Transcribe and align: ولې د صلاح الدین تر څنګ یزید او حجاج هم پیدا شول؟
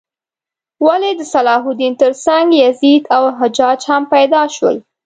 ولې 0.87 1.11
د 1.15 1.21
صلاح 1.33 1.63
الدین 1.69 1.93
تر 2.01 2.11
څنګ 2.25 2.47
یزید 2.63 3.03
او 3.15 3.23
حجاج 3.39 3.79
هم 3.89 4.03
پیدا 4.13 4.41
شول؟ 4.55 4.75